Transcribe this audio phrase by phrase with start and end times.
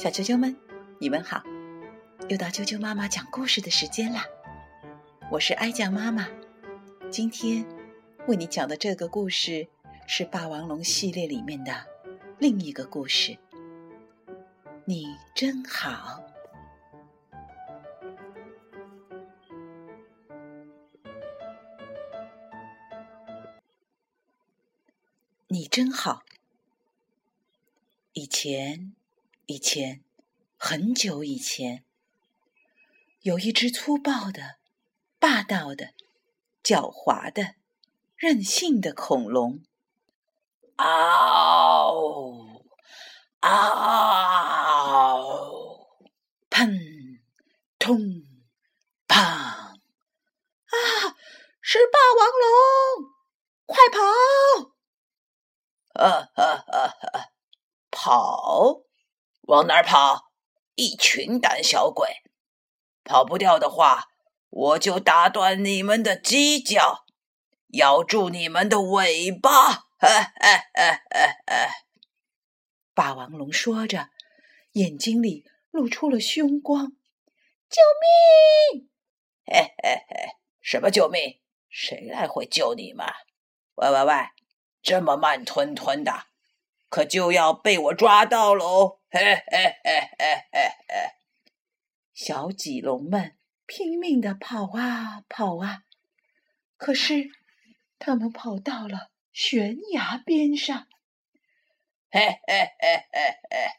[0.00, 0.56] 小啾啾们，
[0.98, 1.42] 你们好！
[2.30, 4.24] 又到啾啾妈妈讲故事的时间啦。
[5.30, 6.26] 我是哀酱妈妈，
[7.10, 7.66] 今天
[8.26, 9.68] 为你讲的这个故事
[10.06, 11.84] 是《霸王龙》系列里面的
[12.38, 13.36] 另一个故事。
[14.86, 16.24] 你真好，
[25.48, 26.22] 你真好。
[28.14, 28.94] 以前。
[29.50, 30.04] 以前，
[30.56, 31.84] 很久以前，
[33.22, 34.60] 有一只粗暴的、
[35.18, 35.92] 霸道的、
[36.62, 37.56] 狡猾的、
[38.14, 39.64] 任性的恐龙。
[40.76, 42.62] 嗷！
[43.40, 43.50] 嗷！
[46.48, 47.18] 砰！
[47.76, 47.98] 通！
[49.08, 49.18] 砰！
[49.18, 49.74] 啊！
[51.60, 52.54] 是霸王龙！
[53.66, 53.98] 快跑！
[55.94, 57.34] 啊啊啊啊！
[57.90, 58.84] 跑！
[59.50, 60.30] 往哪跑？
[60.76, 62.22] 一群胆小鬼！
[63.02, 64.10] 跑不掉的话，
[64.48, 67.04] 我就打断你们的犄角，
[67.70, 69.88] 咬住你们的尾巴！
[72.94, 74.10] 霸王龙说着，
[74.74, 76.92] 眼睛里露出了凶光。
[77.68, 77.82] 救
[78.72, 78.88] 命！
[79.46, 81.40] 嘿嘿嘿，什么救命？
[81.68, 83.04] 谁来会救你们？
[83.74, 84.14] 喂喂喂，
[84.80, 86.26] 这么慢吞吞的，
[86.90, 88.98] 可就要被我抓到喽！
[89.10, 91.12] 嘿嘿嘿嘿嘿嘿！
[92.12, 95.84] 小棘龙们拼命的跑啊跑啊，
[96.76, 97.30] 可是
[97.98, 100.88] 他们跑到了悬崖边上。
[102.10, 103.70] 嘿嘿嘿嘿嘿！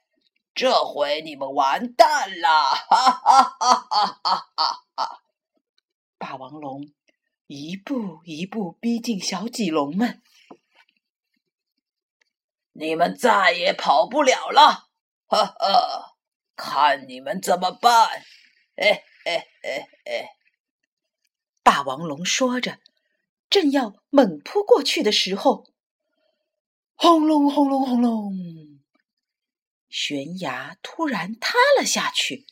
[0.56, 2.48] 这回你们完蛋了！
[2.48, 5.22] 哈哈哈哈哈哈！
[6.18, 6.94] 霸王龙
[7.48, 10.22] 一步一步逼近小棘龙们，
[12.82, 14.90] 你们再也跑不了了！
[15.28, 16.18] 哈哈，
[16.56, 18.10] 看你们怎么办！
[18.76, 20.30] 哎哎哎哎！
[21.62, 22.80] 霸王龙说着，
[23.52, 25.72] 正要猛扑过去的时候，
[26.96, 28.81] 轰隆轰隆轰隆，
[29.88, 32.47] 悬崖突然塌了下去。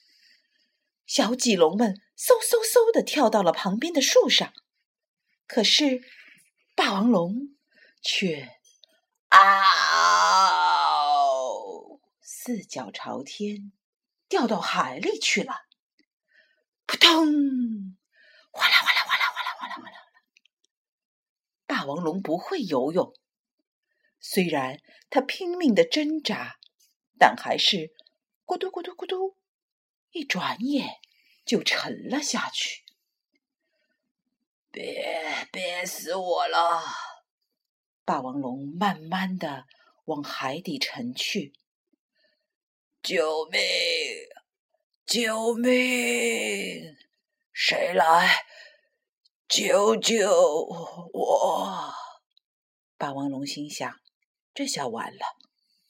[1.08, 4.54] 小棘龙们嗖嗖嗖的跳到了旁边的树上，
[5.48, 6.04] 可是
[6.76, 7.58] 霸王龙
[8.00, 8.59] 却
[9.30, 9.70] 啊！
[12.20, 13.72] 四脚朝天，
[14.28, 15.66] 掉到海里去了。
[16.86, 17.98] 扑通！
[18.52, 19.98] 哗啦哗啦哗啦哗啦哗啦哗啦！
[21.68, 23.14] 霸王龙不会游泳，
[24.20, 24.82] 虽然
[25.12, 26.58] 它拼命的挣扎，
[27.20, 27.94] 但还是
[28.46, 29.38] 咕嘟咕嘟咕嘟，
[30.12, 31.00] 一转眼
[31.46, 32.84] 就沉了下去。
[34.72, 36.82] 憋憋死我了！
[38.10, 39.68] 霸王龙慢慢的
[40.06, 41.54] 往海底沉去。
[43.04, 43.62] 救命！
[45.06, 46.98] 救命！
[47.54, 48.46] 谁来
[49.48, 50.28] 救救
[51.14, 51.94] 我？
[52.98, 54.00] 霸王龙心想：
[54.56, 55.38] 这下完了！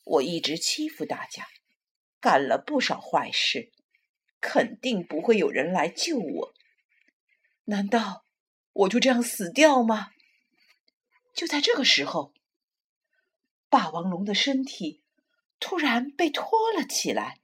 [0.04, 1.48] 我一直欺负大家，
[2.20, 3.72] 干了不少坏事，
[4.42, 6.54] 肯定不会有人来救我。
[7.64, 8.26] 难道
[8.74, 10.10] 我就这样死掉吗？
[11.40, 12.34] 就在这个时候，
[13.70, 15.02] 霸王龙的身体。
[15.58, 17.40] 突然被拖了起来，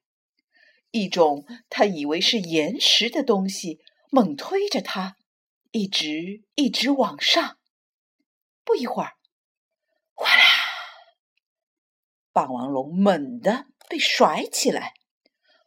[0.91, 3.79] 一种他以为是岩石的东西
[4.09, 5.15] 猛推着他，
[5.71, 7.57] 一直一直往上。
[8.65, 9.15] 不一会儿，
[10.13, 10.43] 哗啦！
[12.33, 14.93] 霸王龙猛地被甩起来，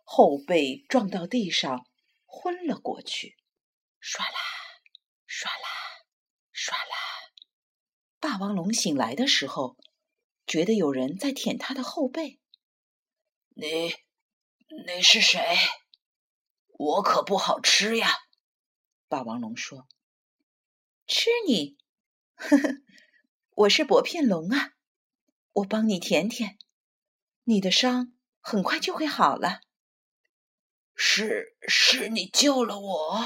[0.04, 1.86] 后背撞到地上，
[2.26, 3.38] 昏了过去。
[4.02, 4.38] 唰啦，
[5.26, 6.04] 唰啦，
[6.52, 7.17] 唰啦！
[8.20, 9.76] 霸王龙醒来的时候。
[10.48, 12.40] 觉得有人在舔他的后背。
[13.50, 13.92] 你，
[14.86, 15.38] 你是谁？
[16.72, 18.08] 我可不好吃呀！
[19.08, 19.86] 霸王龙说
[21.06, 21.76] ：“吃你？
[22.34, 22.82] 呵呵，
[23.56, 24.72] 我是薄片龙啊！
[25.52, 26.56] 我帮你舔舔，
[27.44, 29.60] 你的伤很快就会好了。”
[30.96, 33.20] 是，是你救了我。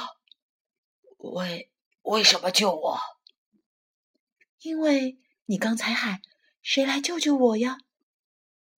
[1.18, 2.98] 为为什么救我？
[4.62, 6.20] 因为你刚才喊。
[6.64, 7.78] 谁来救救我呀？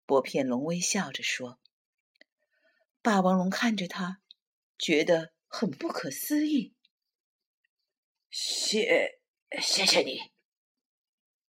[0.07, 1.59] 薄片龙微笑着说。
[3.03, 4.21] 霸王龙看着他，
[4.79, 6.77] 觉得很不可思议。
[8.31, 9.19] 谢，
[9.61, 10.31] 谢谢你。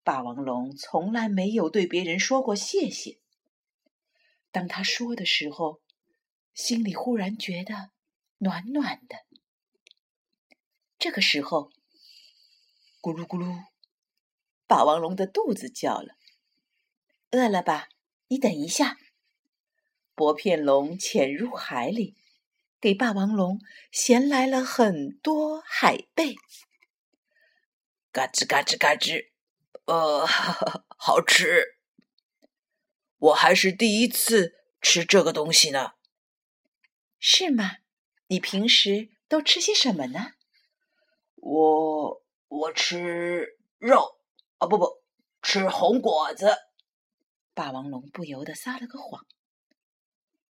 [0.03, 3.21] 霸王龙从来没有对别人说过谢谢。
[4.51, 5.83] 当他说的时候，
[6.55, 7.91] 心里忽然觉得
[8.39, 9.27] 暖暖的。
[10.99, 11.71] 这个时候，
[13.03, 13.67] 咕噜咕噜，
[14.73, 16.15] 霸王龙的肚子叫了。
[17.33, 17.91] 饿了吧？
[18.29, 18.97] 你等一下。
[20.15, 22.17] 薄片龙潜入海里，
[22.81, 23.61] 给霸王龙
[23.91, 26.37] 衔来了很多海贝。
[28.11, 29.27] 嘎吱嘎吱嘎吱，
[29.85, 30.27] 呃，
[30.97, 31.77] 好吃。
[33.19, 35.93] 我还是第一次吃这个东西呢。
[37.19, 37.73] 是吗？
[38.29, 40.33] 你平时都吃些什么呢？
[41.37, 44.22] 我我吃肉
[44.63, 45.03] 啊，不不，
[45.43, 46.57] 吃红果子。
[47.53, 49.27] 霸王龙不由得撒了个谎。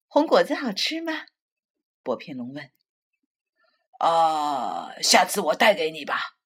[0.07, 1.25] 红果子好吃吗？
[2.04, 2.71] 薄片龙问。
[4.00, 6.38] 啊，下次我带给你吧。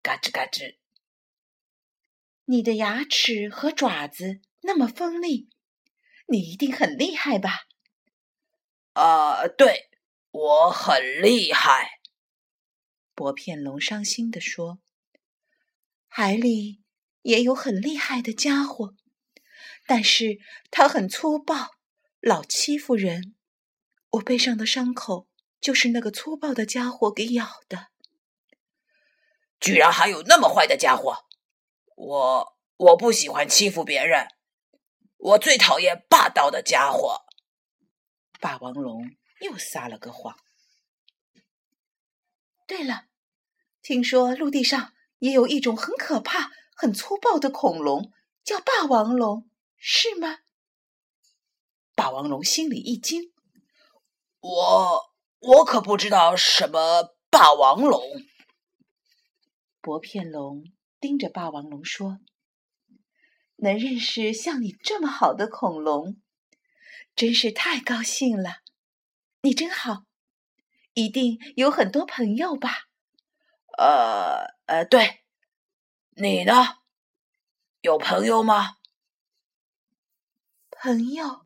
[0.00, 0.76] 嘎吱嘎吱，
[2.44, 5.50] 你的牙齿和爪子那么锋利，
[6.28, 7.66] 你一定很厉害吧？
[8.92, 9.90] 啊，对，
[10.30, 11.98] 我很厉害。
[13.12, 14.78] 薄片龙伤心地说
[16.18, 16.82] ：“海里
[17.20, 18.94] 也有很厉害的家伙，
[19.84, 20.38] 但是
[20.70, 21.72] 他很粗暴，
[22.20, 23.36] 老欺负人。
[24.12, 25.28] 我背上的伤口
[25.60, 27.88] 就是那个粗暴的家伙给咬的。”
[29.60, 31.26] 居然还有那么坏的家伙！
[31.96, 34.26] 我我不喜欢欺负别人，
[35.18, 37.26] 我最讨厌霸道的家伙。
[38.40, 39.04] 霸王龙
[39.42, 40.34] 又撒了个谎。
[42.66, 43.08] 对了，
[43.82, 48.12] 听说陆地上也有一种很可怕、很粗暴的恐龙，
[48.44, 50.38] 叫霸王龙，是吗？
[51.94, 53.32] 霸王龙心里一惊，
[54.40, 55.02] 我
[55.38, 58.02] 我可不知道什么霸王龙。
[59.80, 60.64] 薄片龙
[61.00, 62.18] 盯着霸王龙说
[63.56, 66.20] ：“能认识像你这么好的恐龙，
[67.14, 68.58] 真是太高兴了。
[69.42, 70.04] 你真好，
[70.92, 72.88] 一定有很多朋友吧
[73.78, 75.24] ？”“呃呃，对，
[76.10, 76.78] 你呢？
[77.80, 78.78] 有朋友吗
[80.70, 81.44] ？”“朋友？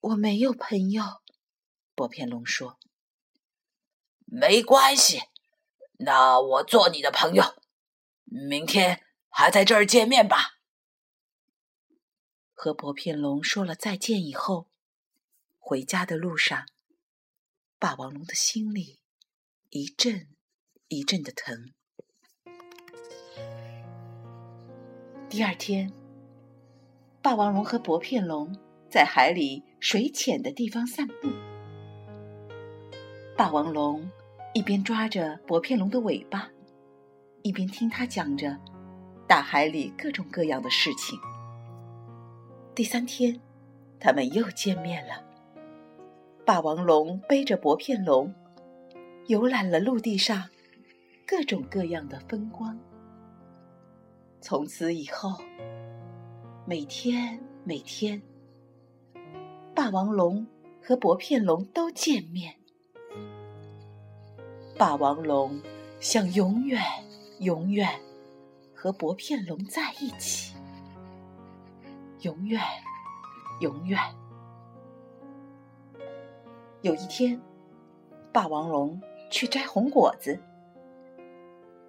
[0.00, 1.22] 我没有朋友。”
[1.94, 2.78] 薄片龙说。
[4.24, 5.22] “没关系。”
[5.98, 7.62] 那我做你的朋友，
[8.24, 10.58] 明天还在这儿见面吧。
[12.52, 14.68] 和薄片龙说了再见以后，
[15.58, 16.66] 回家的路上，
[17.78, 19.02] 霸王龙的心里
[19.70, 20.33] 一阵
[20.94, 21.72] 一阵的疼。
[25.28, 25.92] 第二天，
[27.20, 28.56] 霸王龙和薄片龙
[28.88, 31.28] 在海里水浅的地方散步，
[33.36, 34.08] 霸王龙。
[34.56, 36.48] 一边抓着薄片龙的尾巴，
[37.42, 38.56] 一边听他讲着
[39.26, 41.18] 大海里各种各样的事情。
[42.72, 43.40] 第三天，
[43.98, 45.24] 他们又见面了。
[46.44, 48.32] 霸王龙背着薄片龙，
[49.26, 50.44] 游览了陆地上
[51.26, 52.78] 各种各样的风光。
[54.40, 55.42] 从此以后，
[56.66, 58.20] 每天每天，
[59.74, 60.46] 霸王龙
[60.82, 62.54] 和薄片龙都见面。
[64.76, 65.62] 霸王龙
[65.98, 66.82] 想永远、
[67.40, 67.88] 永远
[68.74, 70.54] 和薄片龙在一起，
[72.20, 72.60] 永远、
[73.60, 73.98] 永远。
[76.82, 77.40] 有一天，
[78.30, 79.00] 霸王龙
[79.30, 80.38] 去摘红果子，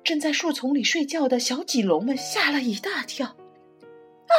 [0.06, 3.26] 正在树丛里睡觉的小棘龙们吓了一大跳。
[3.26, 4.34] 啊，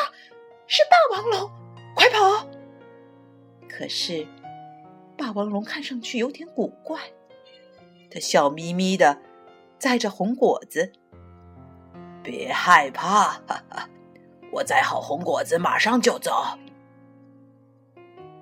[0.69, 1.51] 是霸王龙，
[1.97, 2.49] 快跑！
[3.69, 4.25] 可是，
[5.19, 7.01] 霸王龙看上去有点古怪。
[8.09, 9.19] 他笑眯眯的
[9.77, 10.93] 摘着红果子，
[12.23, 13.89] 别害怕，哈哈，
[14.53, 16.33] 我摘好红果子马上就走。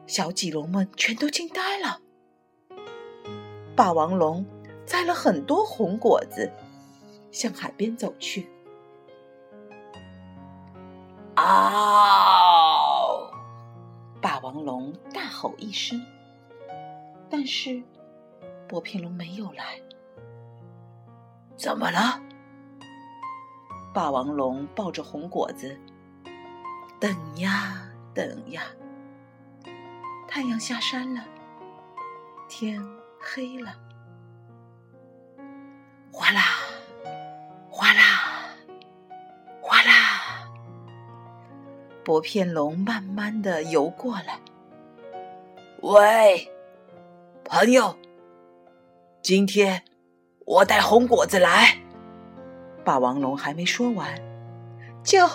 [0.06, 2.00] 小棘龙们全都惊呆了。
[3.74, 4.44] 霸王龙
[4.84, 6.52] 摘了很多红果子，
[7.34, 8.48] 向海边走去。
[11.34, 11.42] 嗷！
[14.22, 16.00] 霸王龙大吼一声，
[17.28, 17.82] 但是。
[18.66, 19.78] 薄片龙没有来，
[21.54, 22.18] 怎么了？
[23.92, 25.78] 霸王龙抱着红果子，
[26.98, 28.62] 等呀等呀。
[30.26, 31.22] 太阳下山了，
[32.48, 32.82] 天
[33.20, 33.76] 黑了，
[36.10, 36.40] 哗啦，
[37.76, 38.54] 哗啦，
[39.60, 40.48] 哗啦。
[42.04, 44.38] 薄片龙慢慢的游过来，
[45.82, 46.48] 喂，
[47.42, 47.98] 朋友。
[49.22, 49.82] 今天
[50.46, 51.76] 我带红果子来。
[52.84, 54.22] 霸王龙还没说完，
[55.02, 55.28] 救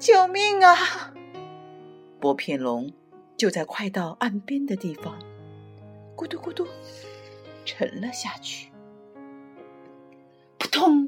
[0.00, 1.14] 救命啊！
[2.18, 2.92] 薄片龙
[3.36, 5.16] 就在快到岸边的地方，
[6.16, 6.66] 咕嘟咕嘟
[7.64, 8.72] 沉了下去。
[10.58, 11.06] 扑通！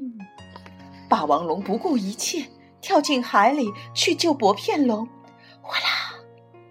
[1.13, 2.43] 霸王龙不顾一切
[2.81, 5.07] 跳进海里去救薄片龙。
[5.61, 6.15] 哗啦，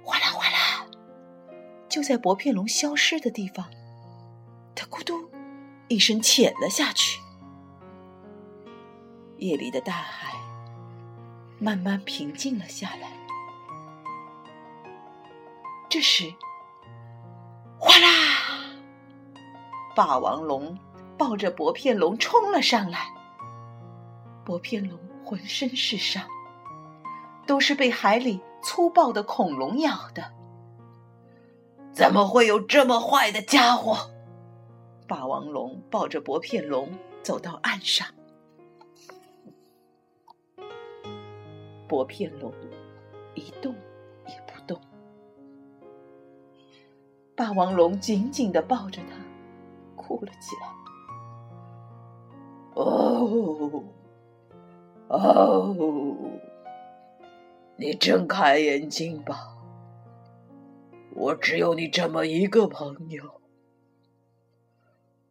[0.03, 0.85] 哗啦，哗啦，
[1.89, 3.71] 就在薄片龙消失的地方，
[4.75, 5.31] 它咕嘟
[5.87, 7.21] 一声潜了下去。
[9.39, 10.35] 夜里的大海
[11.61, 13.13] 慢慢平静了下来。
[15.89, 16.35] 这时，
[17.79, 18.09] 哗啦！
[19.95, 20.77] 霸王龙
[21.17, 23.22] 抱着薄片龙冲了上来。
[24.45, 26.25] 薄片龙浑身是伤，
[27.47, 30.33] 都是被海里粗暴的恐龙咬的。
[31.93, 34.11] 怎么会有这么坏的家伙？
[35.07, 36.89] 霸王龙抱着薄片龙
[37.23, 38.07] 走到岸上。
[41.87, 42.53] 薄片龙
[43.35, 43.75] 一动
[44.27, 44.81] 也不动。
[47.37, 49.17] 霸王龙紧紧的抱着它，
[49.95, 50.69] 哭了起来。
[52.75, 53.85] 哦，
[55.13, 55.77] 哦，
[57.77, 59.59] 你睁开眼睛吧。
[61.15, 63.43] 我只有你这么一个朋友，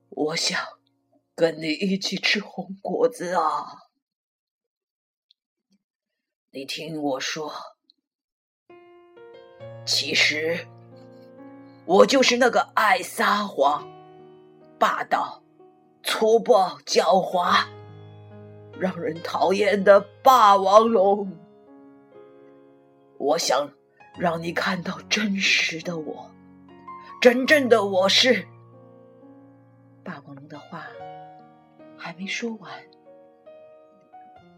[0.09, 0.59] 我想
[1.33, 3.89] 跟你一起吃红果子啊！
[6.51, 7.51] 你听我说，
[9.83, 10.67] 其实
[11.87, 13.89] 我就是那个爱撒谎、
[14.77, 15.41] 霸道、
[16.03, 17.65] 粗暴、狡猾、
[18.81, 21.31] 让人讨厌的霸王龙。
[23.17, 23.69] 我想。
[24.19, 26.29] 让你看到真实的我，
[27.21, 28.45] 真正的我是。
[30.03, 30.85] 霸王龙的话
[31.97, 32.69] 还没说完，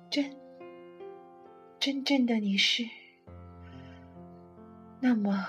[0.09, 0.35] 真
[1.79, 2.83] 真正的你是
[4.99, 5.47] 那么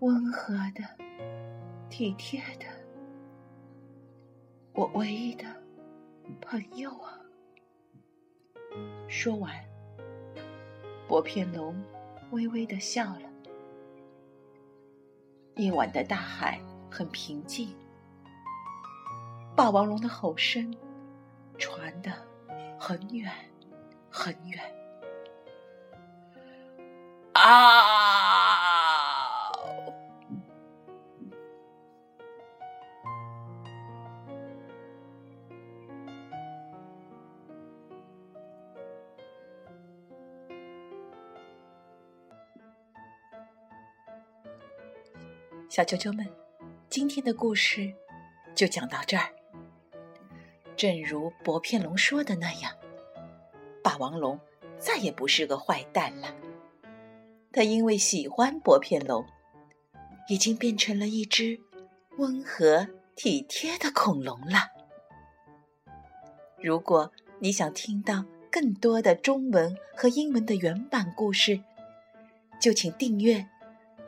[0.00, 0.84] 温和的、
[1.88, 2.66] 体贴的，
[4.74, 5.46] 我唯一的
[6.42, 7.17] 朋友啊！
[9.08, 9.52] 说完，
[11.06, 11.74] 薄片龙
[12.30, 13.22] 微微的笑了。
[15.56, 17.74] 夜晚的大海很平静，
[19.56, 20.72] 霸王龙的吼声
[21.56, 22.12] 传得
[22.78, 23.32] 很远
[24.10, 24.60] 很远。
[27.32, 27.87] 啊！
[45.78, 46.26] 小啾啾们，
[46.90, 47.94] 今天的故事
[48.52, 49.28] 就讲到这儿。
[50.76, 52.72] 正如薄片龙说的那样，
[53.80, 54.40] 霸王龙
[54.76, 56.34] 再也不是个坏蛋了。
[57.52, 59.24] 他因为喜欢薄片龙，
[60.28, 61.60] 已经变成了一只
[62.16, 64.58] 温和体贴的恐龙了。
[66.60, 71.62] 如果你想听到更多的中文和英文的原版故事，
[72.60, 73.46] 就请订阅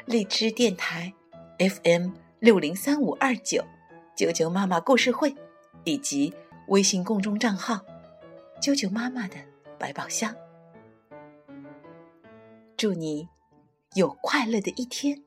[0.04, 1.14] 荔枝电台。
[1.60, 3.62] FM 六零三五二九，
[4.16, 5.36] 啾啾妈妈故事会，
[5.84, 6.32] 以及
[6.68, 7.84] 微信公众账号
[8.62, 9.36] “啾啾妈妈的
[9.78, 10.34] 百宝箱”。
[12.78, 13.28] 祝你
[13.92, 15.22] 有快乐的一天。